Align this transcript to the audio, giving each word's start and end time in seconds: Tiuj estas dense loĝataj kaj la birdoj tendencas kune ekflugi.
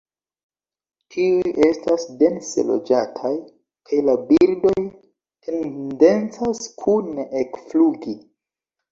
Tiuj 1.15 1.49
estas 1.65 2.05
dense 2.21 2.63
loĝataj 2.69 3.31
kaj 3.89 3.99
la 4.07 4.15
birdoj 4.29 4.85
tendencas 5.49 6.63
kune 6.85 7.27
ekflugi. 7.43 8.15